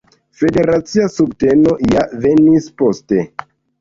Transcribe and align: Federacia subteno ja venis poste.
Federacia 0.39 1.09
subteno 1.17 1.75
ja 1.91 2.07
venis 2.25 2.71
poste. 2.83 3.21